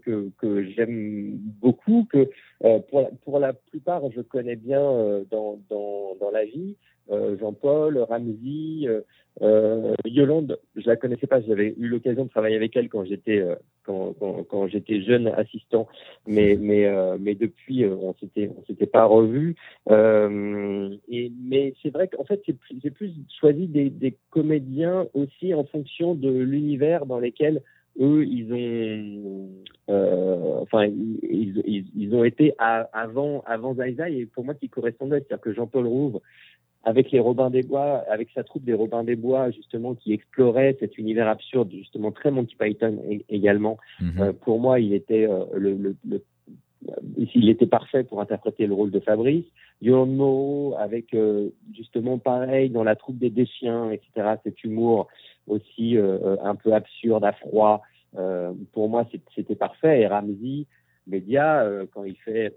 j'aime 0.75 1.38
beaucoup, 1.62 2.07
que 2.12 2.29
euh, 2.63 2.79
pour, 2.89 3.01
la, 3.01 3.09
pour, 3.24 3.39
la, 3.39 3.53
plupart 3.53 4.01
je 4.12 4.21
connais 4.21 4.55
bien 4.55 4.81
euh, 4.81 5.24
dans, 5.29 5.59
la 6.31 6.45
vie. 6.45 6.75
Euh, 7.10 7.38
Jean-Paul, 7.39 7.98
Ramsey, 7.98 8.86
euh, 8.88 9.01
euh, 9.41 9.93
Yolande, 10.05 10.60
je 10.75 10.88
la 10.88 10.96
connaissais 10.96 11.27
pas, 11.27 11.41
j'avais 11.41 11.74
eu 11.77 11.88
l'occasion 11.88 12.25
de 12.25 12.29
travailler 12.29 12.55
avec 12.55 12.75
elle 12.75 12.89
quand 12.89 13.05
j'étais 13.05 13.43
quand, 13.84 14.13
quand, 14.13 14.67
j'étais 14.67 15.01
jeune 15.01 15.27
assistant, 15.27 15.88
mais 16.27 16.58
mais 16.60 16.89
mais 17.17 17.34
depuis 17.36 17.86
on 17.86 18.13
s'était 18.15 18.50
on 18.55 18.63
s'était 18.65 18.88
pas 18.88 19.05
revu. 19.05 19.55
et 19.89 21.31
mais 21.43 21.74
c'est 21.81 21.89
vrai 21.89 22.08
qu'en 22.10 22.25
fait 22.25 22.41
j'ai 22.84 22.91
plus 22.91 23.13
choisi 23.39 23.67
des, 23.67 24.17
comédiens 24.29 25.08
aussi 25.13 25.53
en 25.53 25.63
fonction 25.63 26.13
de 26.13 26.29
l'univers 26.29 27.05
dans 27.05 27.20
lequel 27.20 27.62
eux, 28.00 28.25
ils 28.25 28.53
ont, 28.53 29.50
enfin, 30.62 30.86
ils, 30.86 31.89
ils, 31.96 32.15
ont 32.15 32.24
été 32.24 32.53
avant, 32.58 33.43
avant 33.46 33.75
et 33.81 34.25
pour 34.25 34.46
moi 34.46 34.53
qui 34.53 34.70
correspondait, 34.70 35.20
c'est-à-dire 35.20 35.41
que 35.41 35.53
Jean-Paul 35.53 35.88
Rouve 35.88 36.22
avec 36.83 37.11
les 37.11 37.19
Robins 37.19 37.50
des 37.50 37.61
Bois, 37.61 38.03
avec 38.09 38.29
sa 38.33 38.43
troupe 38.43 38.63
des 38.63 38.73
Robins 38.73 39.03
des 39.03 39.15
Bois, 39.15 39.51
justement, 39.51 39.93
qui 39.93 40.13
explorait 40.13 40.75
cet 40.79 40.97
univers 40.97 41.27
absurde, 41.27 41.71
justement 41.71 42.11
très 42.11 42.31
Monty 42.31 42.55
Python 42.55 42.97
également. 43.29 43.77
Mhm. 44.00 44.11
Euh, 44.19 44.33
pour 44.33 44.59
moi, 44.59 44.79
il 44.79 44.93
était 44.93 45.27
euh, 45.29 45.45
le, 45.53 45.73
le, 45.73 45.95
le 46.07 46.23
il 47.35 47.47
était 47.50 47.67
parfait 47.67 48.03
pour 48.03 48.21
interpréter 48.21 48.65
le 48.65 48.73
rôle 48.73 48.89
de 48.89 49.00
Fabrice. 49.00 49.45
Yolande 49.83 50.15
Moreau, 50.15 50.75
avec 50.79 51.13
euh, 51.13 51.50
justement 51.75 52.17
pareil 52.17 52.71
dans 52.71 52.83
la 52.83 52.95
troupe 52.95 53.19
des 53.19 53.29
déchiens, 53.29 53.91
etc. 53.91 54.35
Cet 54.43 54.63
humour 54.63 55.07
aussi 55.45 55.95
euh, 55.95 56.38
un 56.43 56.55
peu 56.55 56.73
absurde, 56.73 57.23
à 57.23 57.33
froid. 57.33 57.83
pour 58.71 58.89
moi, 58.89 59.07
c'était 59.35 59.55
parfait. 59.55 60.01
Et 60.01 60.07
Ramsey, 60.07 60.65
Média, 61.05 61.63
quand 61.93 62.03
il 62.03 62.15
fait 62.15 62.55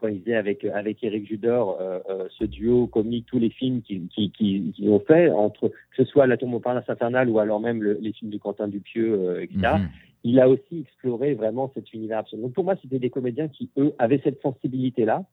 quand 0.00 0.08
il 0.08 0.20
faisait 0.20 0.36
avec 0.36 0.64
avec 0.64 1.02
Eric 1.04 1.26
Judor 1.26 1.78
euh, 1.80 1.98
euh, 2.08 2.28
ce 2.38 2.44
duo 2.44 2.86
comique, 2.86 3.26
tous 3.26 3.38
les 3.38 3.50
films 3.50 3.82
qu'ils 3.82 4.08
qui, 4.08 4.30
qui, 4.30 4.72
qui, 4.74 4.88
ont 4.88 5.00
fait, 5.00 5.30
entre 5.30 5.68
que 5.68 5.96
ce 5.96 6.04
soit 6.04 6.26
La 6.26 6.36
Tour 6.36 6.48
Montparnasse 6.48 6.88
infernale 6.88 7.28
ou 7.28 7.38
alors 7.38 7.60
même 7.60 7.82
les 7.82 8.12
films 8.12 8.30
de 8.30 8.38
Quentin 8.38 8.68
Dupieux, 8.68 9.14
euh, 9.14 9.42
etc. 9.42 9.74
Mhm. 9.78 9.88
il 10.24 10.40
a 10.40 10.48
aussi 10.48 10.80
exploré 10.80 11.34
vraiment 11.34 11.70
cet 11.74 11.92
univers 11.92 12.18
absolu. 12.18 12.42
Donc 12.42 12.52
pour 12.54 12.64
moi, 12.64 12.76
c'était 12.82 12.98
des 12.98 13.10
comédiens 13.10 13.48
qui, 13.48 13.70
eux, 13.76 13.92
avaient 13.98 14.20
cette 14.24 14.40
sensibilité-là, 14.42 15.24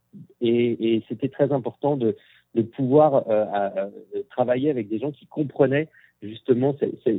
et, 0.41 0.95
et 0.95 1.03
c'était 1.07 1.29
très 1.29 1.51
important 1.51 1.97
de, 1.97 2.15
de 2.55 2.62
pouvoir 2.62 3.25
euh, 3.29 3.89
travailler 4.29 4.69
avec 4.69 4.89
des 4.89 5.00
gens 5.00 5.12
qui 5.12 5.27
comprenaient 5.27 5.88
justement 6.21 6.75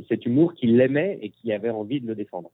cet 0.07 0.25
humour, 0.25 0.53
qui 0.55 0.67
l'aimait 0.67 1.19
et 1.21 1.29
qui 1.29 1.51
avait 1.51 1.69
envie 1.69 2.01
de 2.01 2.07
le 2.07 2.15
défendre. 2.15 2.51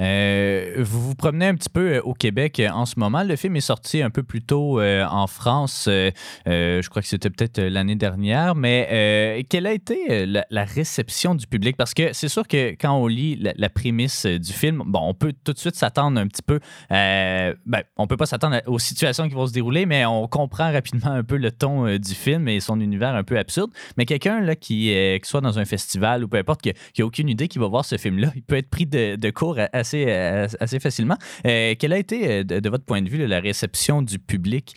Euh, 0.00 0.76
vous 0.78 1.00
vous 1.00 1.14
promenez 1.16 1.46
un 1.46 1.54
petit 1.56 1.70
peu 1.70 1.94
euh, 1.94 2.00
au 2.02 2.14
Québec 2.14 2.60
euh, 2.60 2.68
en 2.68 2.86
ce 2.86 3.00
moment. 3.00 3.24
Le 3.24 3.34
film 3.34 3.56
est 3.56 3.60
sorti 3.60 4.00
un 4.00 4.10
peu 4.10 4.22
plus 4.22 4.42
tôt 4.42 4.80
en 4.80 5.26
France. 5.26 5.84
je 5.88 6.88
crois 6.88 7.02
que 7.02 7.08
c'était 7.08 7.30
peut-être 7.30 7.60
l'année 7.60 7.96
dernière. 7.96 8.54
Mais 8.54 9.44
quelle 9.48 9.66
a 9.66 9.72
été 9.72 10.26
la, 10.26 10.64
réception 10.64 11.34
du 11.34 11.46
public? 11.46 11.76
Parce 11.76 11.94
que 11.94 12.12
c'est 12.12 12.28
sûr 12.28 12.46
que 12.46 12.70
quand 12.70 12.94
on 12.94 13.06
lit 13.06 13.36
la, 13.36 13.68
prémisse 13.68 14.26
du 14.26 14.52
film, 14.52 14.82
bon, 14.86 15.00
on 15.02 15.14
peut 15.14 15.32
tout 15.44 15.52
de 15.52 15.58
suite 15.58 15.74
s'attendre 15.74 16.20
un 16.20 16.26
petit 16.26 16.42
peu. 16.42 16.60
ben, 16.90 17.82
on 17.96 18.06
peut 18.06 18.16
pas 18.16 18.26
s'attendre 18.26 18.60
aux 18.66 18.78
situations 18.78 19.28
qui 19.28 19.34
vont 19.34 19.46
se 19.46 19.52
dérouler, 19.52 19.86
mais 19.86 20.04
on 20.06 20.26
comprend 20.28 20.70
rapidement 20.72 21.10
un 21.10 21.24
peu 21.24 21.36
le 21.36 21.50
ton 21.50 21.96
du 21.96 22.14
film 22.14 22.48
et 22.48 22.60
son 22.60 22.80
univers 22.80 23.14
un 23.14 23.24
peu 23.24 23.38
absurde. 23.38 23.70
Mais 23.96 24.06
quelqu'un 24.06 24.40
là 24.40 24.56
qui 24.56 24.94
soit 25.24 25.40
dans 25.40 25.58
un 25.58 25.64
festival 25.68 26.24
ou 26.24 26.28
peu 26.28 26.38
importe, 26.38 26.62
qui 26.62 26.72
n'a 26.98 27.06
aucune 27.06 27.28
idée 27.28 27.48
qui 27.48 27.58
va 27.58 27.68
voir 27.68 27.84
ce 27.84 27.96
film-là, 27.96 28.28
il 28.34 28.42
peut 28.42 28.56
être 28.56 28.70
pris 28.70 28.86
de, 28.86 29.16
de 29.16 29.30
court 29.30 29.58
assez, 29.72 30.06
euh, 30.08 30.46
facilement. 30.80 31.16
Euh, 31.46 31.74
quelle 31.78 31.92
a 31.92 31.98
été, 31.98 32.40
euh, 32.40 32.44
de, 32.44 32.68
votre 32.68 32.84
point 32.84 33.02
de 33.02 33.08
vue, 33.08 33.26
la 33.26 33.40
réception 33.40 34.02
du 34.02 34.18
public? 34.18 34.74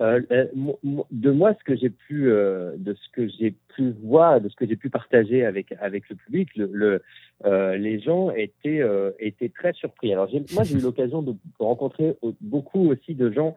de 0.00 1.30
moi, 1.30 1.54
ce 1.56 1.64
que 1.64 1.76
j'ai 1.76 1.88
pu, 1.88 2.24
de 2.24 2.94
ce 2.94 3.08
que 3.12 3.28
j'ai 3.28 3.54
pu 3.76 3.94
voir, 4.02 4.40
de 4.40 4.48
ce 4.48 4.56
que 4.56 4.66
j'ai 4.66 4.74
pu 4.74 4.90
partager 4.90 5.46
avec 5.46 5.70
le 5.70 6.16
public, 6.16 6.48
le, 6.56 7.00
les 7.44 8.00
gens 8.00 8.32
étaient 8.32 9.52
très 9.54 9.72
surpris. 9.72 10.12
Alors 10.12 10.28
moi, 10.52 10.64
j'ai 10.64 10.74
eu 10.74 10.80
l'occasion 10.80 11.22
de 11.22 11.34
rencontrer 11.60 12.16
beaucoup 12.40 12.90
aussi 12.90 13.14
de 13.14 13.30
gens 13.30 13.54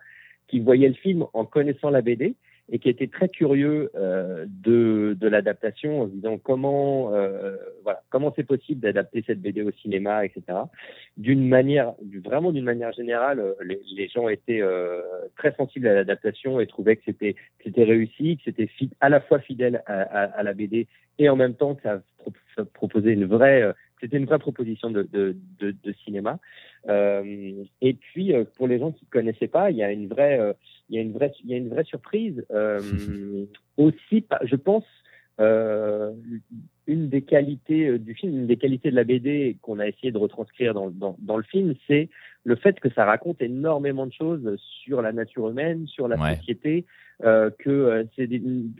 qui 0.47 0.59
voyaient 0.59 0.87
le 0.87 0.93
film 0.93 1.25
en 1.33 1.43
connaissant 1.43 1.89
la 1.89 2.01
BD 2.01 2.35
et 2.69 2.79
qui 2.79 2.89
était 2.89 3.07
très 3.07 3.29
curieux 3.29 3.91
euh, 3.95 4.45
de, 4.47 5.15
de 5.19 5.27
l'adaptation 5.27 6.01
en 6.01 6.07
se 6.07 6.11
disant 6.11 6.37
comment 6.37 7.13
euh, 7.13 7.55
voilà 7.83 8.01
comment 8.09 8.33
c'est 8.35 8.43
possible 8.43 8.81
d'adapter 8.81 9.23
cette 9.25 9.41
BD 9.41 9.61
au 9.61 9.71
cinéma 9.71 10.25
etc 10.25 10.43
d'une 11.15 11.47
manière 11.47 11.93
vraiment 12.25 12.51
d'une 12.51 12.65
manière 12.65 12.91
générale 12.91 13.39
euh, 13.39 13.53
les, 13.63 14.09
gens 14.09 14.27
étaient 14.27 14.61
euh, 14.61 15.01
très 15.37 15.53
sensibles 15.55 15.87
à 15.87 15.93
l'adaptation 15.93 16.59
et 16.59 16.67
trouvaient 16.67 16.97
que 16.97 17.03
c'était 17.05 17.35
c'était 17.63 17.85
réussi 17.85 18.37
que 18.37 18.43
c'était 18.45 18.69
à 18.99 19.09
la 19.09 19.21
fois 19.21 19.39
fidèle 19.39 19.81
à, 19.85 20.01
à, 20.01 20.23
à, 20.23 20.43
la 20.43 20.53
BD 20.53 20.87
et 21.19 21.29
en 21.29 21.35
même 21.35 21.53
temps 21.53 21.75
que 21.75 21.83
ça, 21.83 22.01
proposait 22.73 23.13
une 23.13 23.25
vraie 23.25 23.61
euh, 23.61 23.73
c'était 24.01 24.17
une 24.17 24.25
vraie 24.25 24.39
proposition 24.39 24.91
de, 24.91 25.01
de, 25.11 25.35
de, 25.59 25.71
de 25.71 25.93
cinéma. 26.05 26.37
Euh, 26.87 27.63
et 27.81 27.93
puis, 27.95 28.31
pour 28.55 28.67
les 28.67 28.77
gens 28.77 28.91
qui 28.91 29.05
ne 29.05 29.09
connaissaient 29.09 29.47
pas, 29.47 29.71
il 29.71 29.77
y 29.77 29.81
a 29.81 29.91
une 29.91 30.07
vraie, 30.07 30.39
il 30.89 30.95
y 30.95 30.99
a 30.99 31.01
une 31.01 31.13
vraie, 31.13 31.31
il 31.43 31.49
y 31.49 31.53
a 31.53 31.57
une 31.57 31.69
vraie 31.69 31.83
surprise. 31.83 32.45
Euh, 32.51 32.79
aussi, 33.77 34.25
je 34.43 34.55
pense, 34.55 34.85
euh, 35.39 36.13
une 36.87 37.09
des 37.09 37.21
qualités 37.21 37.99
du 37.99 38.15
film, 38.15 38.33
une 38.33 38.47
des 38.47 38.57
qualités 38.57 38.89
de 38.89 38.95
la 38.95 39.03
BD 39.03 39.57
qu'on 39.61 39.79
a 39.79 39.87
essayé 39.87 40.11
de 40.11 40.17
retranscrire 40.17 40.73
dans, 40.73 40.89
dans, 40.89 41.15
dans, 41.19 41.37
le 41.37 41.43
film, 41.43 41.75
c'est 41.87 42.09
le 42.43 42.55
fait 42.55 42.79
que 42.79 42.89
ça 42.89 43.05
raconte 43.05 43.41
énormément 43.41 44.07
de 44.07 44.13
choses 44.13 44.55
sur 44.83 45.01
la 45.01 45.11
nature 45.11 45.49
humaine, 45.49 45.85
sur 45.87 46.07
la 46.07 46.37
société, 46.37 46.85
euh, 47.23 47.51
que 47.59 48.07
c'est 48.15 48.29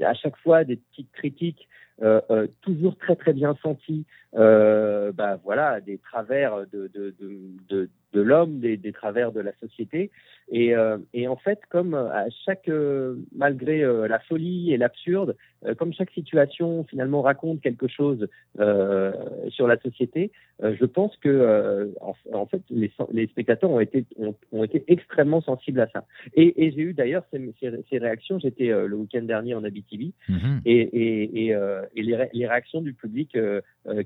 à 0.04 0.14
chaque 0.14 0.38
fois 0.38 0.64
des 0.64 0.78
petites 0.78 1.12
critiques 1.12 1.68
euh, 2.04 2.22
euh, 2.30 2.46
toujours 2.62 2.96
très 2.96 3.16
très 3.16 3.34
bien 3.34 3.58
senties 3.64 4.06
euh, 4.36 5.12
bah, 5.12 5.40
voilà, 5.44 5.82
des 5.82 5.98
travers 5.98 6.68
de, 6.72 6.92
de, 6.94 7.16
de, 7.20 7.50
de, 7.70 7.90
de 8.17 8.21
l'homme, 8.24 8.59
des, 8.59 8.77
des, 8.77 8.91
travers 8.91 9.31
de 9.31 9.41
la 9.41 9.53
société. 9.59 10.09
Et, 10.50 10.75
euh, 10.75 10.97
et 11.13 11.27
en 11.27 11.36
fait, 11.36 11.59
comme 11.69 11.93
à 11.93 12.25
chaque, 12.45 12.67
euh, 12.67 13.15
malgré 13.36 13.83
euh, 13.83 14.07
la 14.07 14.19
folie 14.19 14.74
et 14.74 14.77
l'absurde, 14.77 15.36
comme 15.78 15.94
chaque 15.94 16.12
situation 16.12 16.84
finalement 16.84 17.22
raconte 17.22 17.62
quelque 17.62 17.88
chose 17.88 18.28
sur 18.56 19.68
la 19.68 19.78
société, 19.80 20.32
je 20.62 20.86
pense 20.86 21.16
que 21.18 21.92
en, 22.02 22.16
en, 22.34 22.46
fait 22.46 22.62
les, 22.70 22.92
les 23.12 23.28
spectateurs 23.28 23.72
ont 23.72 23.80
été 23.80 24.06
ont, 24.18 24.36
ont, 24.52 24.64
été 24.64 24.84
extrêmement 24.88 25.42
sensibles 25.42 25.80
à 25.80 25.88
ça. 25.88 26.06
Et, 26.36 26.66
et 26.66 26.72
j'ai 26.72 26.82
eu 26.82 26.94
d'ailleurs 26.94 27.24
ces, 27.32 27.54
ces, 27.60 27.72
ces, 27.90 27.98
réactions. 27.98 28.40
J'étais 28.40 28.68
le 28.68 28.96
week-end 28.96 29.24
dernier 29.24 29.56
en 29.56 29.64
Abitibi 29.64 30.14
mm-hmm. 30.30 30.62
et, 30.66 30.80
et, 30.80 31.48
et, 31.48 31.58
et 31.96 32.02
les, 32.04 32.30
les, 32.34 32.48
réactions 32.48 32.82
du 32.82 32.94
public 32.94 33.38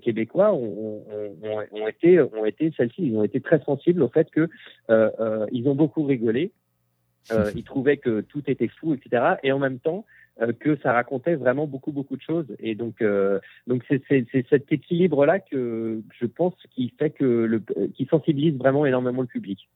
québécois 0.01 0.53
ont, 0.53 1.03
ont, 1.43 1.63
ont, 1.72 1.88
été 1.88 2.22
ont 2.22 2.46
été 2.46 2.74
celles-ci. 2.77 3.08
Ils 3.08 3.17
ont 3.17 3.24
été 3.24 3.41
très 3.41 3.60
sensibles 3.63 4.01
au 4.03 4.10
fait 4.10 4.29
que 4.31 4.50
ils 5.51 5.67
ont 5.67 5.75
beaucoup 5.75 6.03
rigolé 6.03 6.51
euh, 7.31 7.51
il 7.55 7.63
trouvait 7.63 7.98
que 7.98 8.22
tout 8.22 8.43
était 8.48 8.67
fou, 8.67 8.93
etc. 8.93 9.36
Et 9.43 9.51
en 9.51 9.60
même 9.60 9.79
temps, 9.79 10.05
euh, 10.05 10.20
que 10.59 10.77
ça 10.77 10.93
racontait 10.93 11.35
vraiment 11.35 11.67
beaucoup 11.67 11.91
beaucoup 11.91 12.15
de 12.15 12.21
choses 12.21 12.47
et 12.59 12.73
donc 12.75 13.01
euh, 13.01 13.39
donc 13.67 13.83
c'est 13.88 14.01
cet 14.50 14.71
équilibre 14.71 15.25
là 15.25 15.39
que 15.39 16.01
je 16.19 16.25
pense 16.25 16.55
qui 16.73 16.93
fait 16.97 17.11
que 17.11 17.25
le 17.25 17.59
qui 17.93 18.05
sensibilise 18.05 18.57
vraiment 18.57 18.85
énormément 18.85 19.21
le 19.21 19.27
public. 19.27 19.69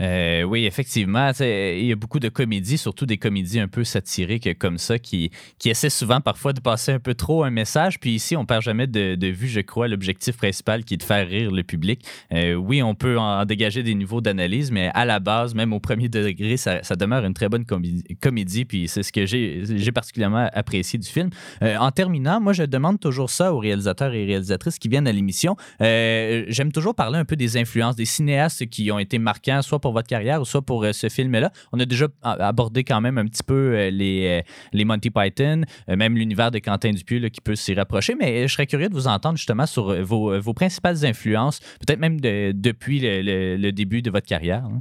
Euh, 0.00 0.42
oui, 0.42 0.66
effectivement. 0.66 1.30
Il 1.40 1.84
y 1.84 1.92
a 1.92 1.96
beaucoup 1.96 2.18
de 2.18 2.28
comédies, 2.28 2.78
surtout 2.78 3.06
des 3.06 3.18
comédies 3.18 3.60
un 3.60 3.68
peu 3.68 3.84
satiriques 3.84 4.58
comme 4.58 4.78
ça, 4.78 4.98
qui, 4.98 5.30
essaient 5.64 5.90
souvent 5.90 6.20
parfois 6.20 6.52
de 6.52 6.60
passer 6.60 6.92
un 6.92 6.98
peu 6.98 7.14
trop 7.14 7.44
un 7.44 7.50
message. 7.50 8.00
Puis 8.00 8.10
ici, 8.10 8.36
on 8.36 8.44
perd 8.44 8.62
jamais 8.62 8.86
de, 8.86 9.26
vue, 9.26 9.48
je 9.48 9.60
crois, 9.60 9.88
l'objectif 9.88 10.36
principal 10.36 10.84
qui 10.84 10.94
est 10.94 10.98
de 10.98 11.02
faire 11.02 11.26
rire 11.26 11.50
le 11.50 11.62
public. 11.62 12.04
Euh, 12.32 12.54
oui, 12.54 12.82
on 12.82 12.94
peut 12.94 13.18
en 13.18 13.44
dégager 13.44 13.82
des 13.82 13.94
niveaux 13.94 14.20
d'analyse, 14.20 14.70
mais 14.70 14.90
à 14.94 15.04
la 15.04 15.20
base, 15.20 15.54
même 15.54 15.72
au 15.72 15.80
premier 15.80 16.08
degré, 16.08 16.56
ça, 16.56 16.82
ça 16.82 16.96
demeure 16.96 17.24
une 17.24 17.34
très 17.34 17.48
bonne 17.48 17.64
comédie. 17.64 18.64
puis 18.64 18.88
c'est 18.88 19.02
ce 19.02 19.12
que 19.12 19.26
j'ai 19.26 19.92
particulièrement 19.92 20.48
apprécié 20.52 20.98
du 20.98 21.08
film. 21.08 21.30
Euh, 21.62 21.76
en 21.76 21.90
terminant, 21.90 22.40
moi, 22.40 22.52
je 22.52 22.64
demande 22.64 23.00
toujours 23.00 23.30
ça 23.30 23.54
aux 23.54 23.58
réalisateurs 23.58 24.12
et 24.12 24.24
réalisatrices 24.24 24.78
qui 24.78 24.88
viennent 24.88 25.06
à 25.06 25.12
l'émission. 25.12 25.56
J'aime 25.80 26.72
toujours 26.72 26.94
parler 26.94 27.18
un 27.18 27.24
peu 27.24 27.36
des 27.36 27.56
influences, 27.56 27.96
des 27.96 28.04
cinéastes 28.04 28.66
qui 28.66 28.90
ont 28.90 28.98
été 28.98 29.18
marquants, 29.18 29.62
soit 29.62 29.80
pour 29.84 29.92
votre 29.92 30.08
carrière 30.08 30.40
ou 30.40 30.46
soit 30.46 30.62
pour 30.62 30.82
euh, 30.82 30.92
ce 30.94 31.10
film-là. 31.10 31.52
On 31.70 31.78
a 31.78 31.84
déjà 31.84 32.06
abordé 32.22 32.84
quand 32.84 33.02
même 33.02 33.18
un 33.18 33.26
petit 33.26 33.42
peu 33.42 33.74
euh, 33.76 33.90
les, 33.90 34.40
euh, 34.40 34.50
les 34.72 34.86
Monty 34.86 35.10
Python, 35.10 35.64
même 35.86 36.16
l'univers 36.16 36.50
de 36.50 36.58
Quentin 36.58 36.92
Dupieux 36.92 37.28
qui 37.28 37.42
peut 37.42 37.54
s'y 37.54 37.74
rapprocher, 37.74 38.14
mais 38.18 38.48
je 38.48 38.52
serais 38.54 38.66
curieux 38.66 38.88
de 38.88 38.94
vous 38.94 39.08
entendre 39.08 39.36
justement 39.36 39.66
sur 39.66 40.02
vos, 40.02 40.40
vos 40.40 40.54
principales 40.54 41.04
influences, 41.04 41.60
peut-être 41.84 42.00
même 42.00 42.18
depuis 42.18 43.00
le, 43.00 43.70
début 43.72 44.00
de 44.00 44.10
votre 44.10 44.26
carrière. 44.26 44.64
Hein. 44.64 44.80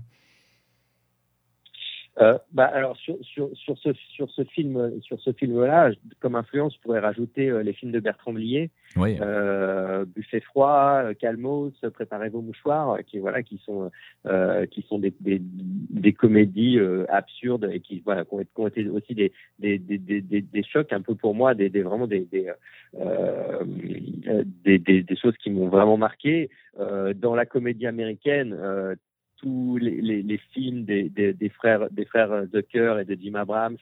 Euh, 2.21 2.37
bah, 2.51 2.65
alors 2.65 2.95
sur, 2.97 3.17
sur, 3.23 3.49
sur, 3.55 3.75
ce, 3.79 3.89
sur 3.93 4.29
ce 4.29 4.43
film 4.43 5.01
sur 5.01 5.19
ce 5.19 5.31
film-là, 5.31 5.89
comme 6.19 6.35
influence, 6.35 6.75
je 6.75 6.79
pourrais 6.79 6.99
rajouter 6.99 7.49
euh, 7.49 7.63
les 7.63 7.73
films 7.73 7.91
de 7.91 7.99
Bertrand 7.99 8.33
Blier, 8.33 8.69
oui. 8.97 9.17
euh, 9.19 10.05
Buffet 10.05 10.41
froid, 10.41 11.01
euh, 11.05 11.13
Calmos, 11.15 11.71
Préparez 11.95 12.29
vos 12.29 12.41
mouchoirs, 12.41 12.99
qui 13.07 13.17
voilà 13.17 13.41
qui 13.41 13.59
sont 13.65 13.89
euh, 14.27 14.67
qui 14.67 14.83
sont 14.83 14.99
des, 14.99 15.11
des, 15.21 15.41
des 15.41 16.13
comédies 16.13 16.79
absurdes 17.09 17.67
et 17.73 17.79
qui 17.79 18.03
voilà 18.05 18.25
qui 18.25 18.35
ont, 18.57 18.67
été 18.67 18.87
aussi 18.89 19.15
des 19.15 19.31
des, 19.57 19.79
des, 19.79 19.97
des, 19.97 20.21
des, 20.21 20.63
chocs 20.63 20.93
un 20.93 21.01
peu 21.01 21.15
pour 21.15 21.33
moi, 21.33 21.55
des, 21.55 21.69
des 21.69 21.81
vraiment 21.81 22.05
des 22.05 22.27
des, 22.31 22.47
des, 24.77 25.01
des, 25.01 25.15
choses 25.15 25.35
qui 25.37 25.49
m'ont 25.49 25.67
vraiment 25.67 25.97
marqué. 25.97 26.51
dans 26.77 27.33
la 27.33 27.47
comédie 27.47 27.87
américaine, 27.87 28.55
tous 29.43 29.77
les, 29.77 30.01
les, 30.01 30.23
les 30.23 30.37
films 30.53 30.85
des, 30.85 31.09
des, 31.09 31.33
des, 31.33 31.49
frères 31.49 31.89
des 31.91 32.05
frères 32.05 32.45
Zucker 32.53 32.97
et 33.01 33.05
de 33.05 33.15
Jim 33.21 33.35
Abrams, 33.35 33.77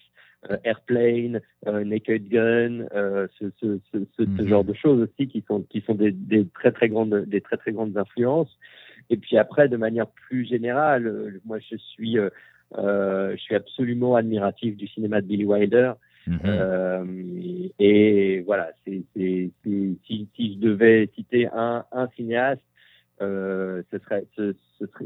euh, 0.49 0.57
Airplane, 0.63 1.39
euh, 1.67 1.83
Naked 1.83 2.27
Gun, 2.27 2.87
euh, 2.95 3.27
ce, 3.39 3.45
ce, 3.61 3.79
ce, 3.91 3.99
ce, 4.17 4.23
mhm. 4.23 4.47
genre 4.47 4.63
de 4.63 4.73
choses 4.73 4.99
aussi 5.03 5.27
qui 5.27 5.43
sont 5.47 5.61
qui 5.69 5.81
sont 5.81 5.93
des, 5.93 6.11
des, 6.11 6.47
très 6.47 6.71
très 6.71 6.89
grandes 6.89 7.25
des 7.27 7.41
très 7.41 7.57
très 7.57 7.71
grandes 7.71 7.95
influences. 7.95 8.57
Et 9.11 9.17
puis 9.17 9.37
après, 9.37 9.69
de 9.69 9.77
manière 9.77 10.07
plus 10.07 10.45
générale, 10.45 11.39
moi 11.45 11.59
je 11.59 11.75
suis 11.75 12.17
je 12.75 13.37
suis 13.37 13.55
absolument 13.55 14.15
admiratif 14.15 14.75
du 14.77 14.87
cinéma 14.87 15.21
de 15.21 15.27
Billy 15.27 15.45
Wilder. 15.45 15.93
Mhm. 16.27 17.71
et 17.79 18.41
voilà, 18.45 18.71
c'est 18.85 19.01
si, 19.13 19.51
si 20.35 20.53
je 20.53 20.59
devais 20.59 21.09
citer 21.15 21.47
un, 21.53 21.83
un 21.91 22.07
cinéaste, 22.15 22.61
ce, 23.19 23.83
serait, 23.91 24.25
ce, 24.35 24.53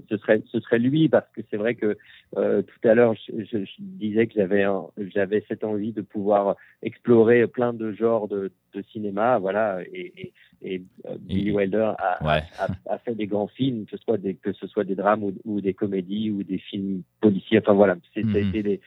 ce, 0.09 0.17
serait, 0.17 0.41
ce 0.51 0.59
serait 0.59 0.79
lui 0.79 1.09
parce 1.09 1.27
que 1.33 1.41
c'est 1.49 1.57
vrai 1.57 1.75
que 1.75 1.97
euh, 2.37 2.61
tout 2.61 2.87
à 2.87 2.93
l'heure 2.93 3.13
je, 3.15 3.43
je, 3.43 3.65
disais 3.79 4.27
que 4.27 4.33
j'avais 4.35 4.65
j'avais 5.13 5.43
cette 5.47 5.63
envie 5.63 5.91
de 5.91 6.01
pouvoir 6.01 6.55
explorer 6.81 7.47
plein 7.47 7.73
de 7.73 7.91
genres 7.91 8.27
de, 8.27 8.51
de 8.73 8.81
cinéma 8.91 9.39
voilà 9.39 9.79
et, 9.93 10.13
et, 10.17 10.33
et 10.61 10.81
euh, 11.05 11.17
Billy 11.19 11.51
Wilder 11.51 11.93
a, 11.97 12.17
a, 12.21 12.67
a, 12.89 12.97
fait 12.99 13.15
des 13.15 13.27
grands 13.27 13.47
films 13.47 13.85
que 13.85 13.97
ce 13.97 14.03
soit 14.03 14.17
des 14.17 14.35
que 14.35 14.53
ce 14.53 14.67
soit 14.67 14.83
des 14.83 14.95
drames 14.95 15.23
ou, 15.23 15.33
ou 15.45 15.61
des 15.61 15.73
comédies 15.73 16.31
ou 16.31 16.43
des 16.43 16.57
films 16.57 17.03
policiers 17.21 17.59
enfin 17.59 17.73
voilà 17.73 17.95
c'est 18.13 18.23
mm 18.23 18.51
des 18.51 18.79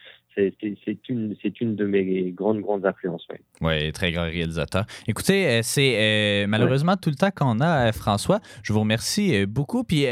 c'est 0.60 1.08
une, 1.08 1.36
une 1.60 1.76
de 1.76 1.84
mes 1.84 2.30
grandes, 2.30 2.60
grandes 2.60 2.86
influences. 2.86 3.26
Oui, 3.30 3.66
ouais, 3.66 3.92
très 3.92 4.12
grand 4.12 4.22
réalisateur. 4.22 4.84
Écoutez, 5.06 5.46
euh, 5.46 5.60
c'est 5.62 5.96
euh, 5.96 6.46
malheureusement 6.46 6.96
tout 6.96 7.10
le 7.10 7.16
temps 7.16 7.30
qu'on 7.30 7.60
a, 7.60 7.92
François. 7.92 8.40
Je 8.62 8.72
vous 8.72 8.80
remercie 8.80 9.46
beaucoup. 9.46 9.84
Puis 9.84 10.06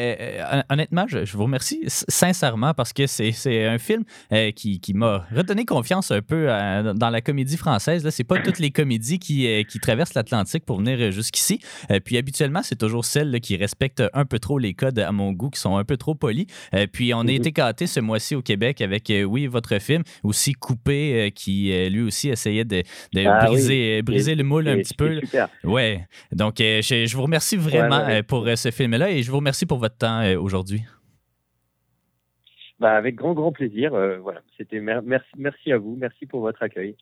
honnêtement, 0.71 1.07
je, 1.09 1.37
vous 1.37 1.45
remercie 1.45 1.83
sincèrement 1.87 2.75
parce 2.75 2.93
que 2.93 3.07
c'est 3.07 3.67
un 3.67 3.79
film 3.79 4.05
qui, 4.55 4.81
qui 4.81 4.95
m'a 4.95 5.27
redonné 5.35 5.65
confiance 5.65 6.11
un 6.11 6.23
peu 6.23 6.47
dans 6.47 7.11
la 7.11 7.21
comédie 7.21 7.57
française. 7.57 8.09
Ce 8.09 8.23
n'est 8.23 8.27
pas 8.27 8.41
toutes 8.41 8.59
les 8.59 8.71
comédies 8.71 9.19
qui, 9.19 9.65
qui 9.67 9.81
traversent 9.81 10.15
l'Atlantique 10.15 10.65
pour 10.65 10.79
venir 10.79 11.11
jusqu'ici. 11.11 11.61
puis 12.05 12.17
habituellement, 12.17 12.63
c'est 12.63 12.79
toujours 12.79 13.05
celles 13.05 13.41
qui 13.41 13.57
respectent 13.57 14.05
un 14.13 14.25
peu 14.25 14.39
trop 14.39 14.59
les 14.59 14.75
codes 14.75 14.99
à 14.99 15.13
mon 15.13 15.33
goût, 15.33 15.51
qui 15.51 15.61
sont 15.61 15.77
un 15.77 15.85
peu 15.85 15.97
trop 15.97 16.15
polis. 16.15 16.47
puis 16.93 17.15
on 17.15 17.27
a 17.27 17.33
été 17.33 17.53
gâtés 17.53 17.87
ce 17.87 18.01
mois-ci 18.01 18.35
au 18.35 18.43
Québec 18.43 18.81
avec, 18.81 19.13
oui, 19.27 19.47
votre 19.47 19.79
film, 19.79 20.03
aussi 20.23 20.53
Coupé, 20.53 21.33
qui 21.35 21.73
lui 21.89 22.03
aussi 22.03 22.29
essayait 22.29 22.65
de, 22.65 22.83
ah 23.27 23.47
briser, 23.47 24.03
briser 24.03 24.35
le 24.35 24.45
moule 24.45 24.69
un 24.69 24.77
petit 24.79 24.95
peu. 24.95 25.21
Super. 25.21 25.49
Ouais. 25.65 26.07
Donc, 26.33 26.57
je, 26.59 27.05
je, 27.07 27.17
vous 27.17 27.23
remercie 27.23 27.57
vraiment 27.57 28.23
pour 28.27 28.49
ce 28.55 28.71
film-là 28.71 29.11
et 29.11 29.23
je 29.23 29.31
vous 29.31 29.39
remercie 29.39 29.67
pour 29.67 29.79
votre 29.79 29.97
temps 29.97 30.25
aujourd'hui. 30.37 30.83
Bah, 32.79 32.95
avec 32.97 33.15
grand, 33.15 33.35
grand 33.35 33.53
plaisir. 33.53 33.91
voilà. 34.23 34.41
C'était 34.57 34.81
merci, 34.81 35.29
merci 35.37 35.73
à 35.73 35.79
vous. 35.79 35.97
Merci 35.99 36.27
pour 36.27 36.41
votre 36.41 36.63
accueil. 36.63 36.97